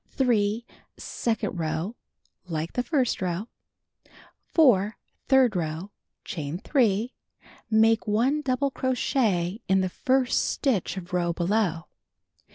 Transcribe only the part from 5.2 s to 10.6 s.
Third row: Chain 3. Make 1 double crochet in the first